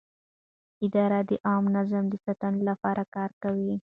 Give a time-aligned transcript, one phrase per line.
[0.85, 3.73] اداره د عامه نظم د ساتنې لپاره کار کوي.